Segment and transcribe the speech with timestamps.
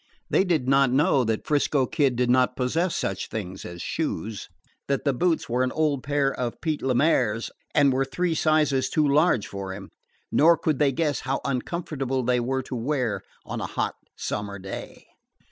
[0.31, 4.49] They did not know that 'Frisco Kid did not possess such things as shoes
[4.87, 8.89] that the boots were an old pair of Pete Le Maire's and were three sizes
[8.89, 9.91] too large for him.
[10.31, 15.05] Nor could they guess how uncomfortable they were to wear on a hot summer day.